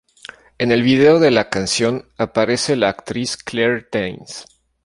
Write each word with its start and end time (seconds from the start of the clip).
En 0.57 0.71
el 0.71 0.81
vídeo 0.81 1.19
de 1.19 1.29
la 1.29 1.51
canción 1.51 2.09
aparece 2.17 2.75
la 2.75 2.89
actriz 2.89 3.37
Claire 3.37 3.87
Danes. 3.91 4.45